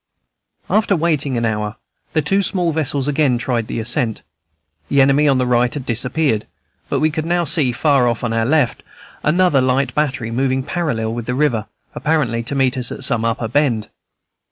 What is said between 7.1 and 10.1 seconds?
could now see, far off on our left, another light